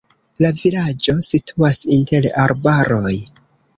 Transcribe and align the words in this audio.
La 0.43 0.49
vilaĝo 0.61 1.15
situas 1.29 1.81
inter 1.99 2.27
arbaroj. 2.47 3.17